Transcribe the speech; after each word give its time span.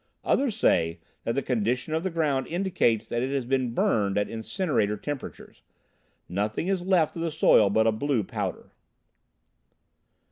Others 0.23 0.55
say 0.57 0.97
that 1.25 1.35
the 1.35 1.43
condition 1.43 1.93
of 1.93 2.01
the 2.01 2.09
ground 2.09 2.47
indicates 2.47 3.05
that 3.05 3.21
it 3.21 3.29
has 3.31 3.45
been 3.45 3.75
burned 3.75 4.17
at 4.17 4.27
incinerator 4.31 4.97
temperatures. 4.97 5.61
Nothing 6.27 6.67
is 6.69 6.81
left 6.81 7.15
of 7.15 7.21
the 7.21 7.31
soil 7.31 7.69
but 7.69 7.85
a 7.85 7.91
blue 7.91 8.23
powder. 8.23 8.71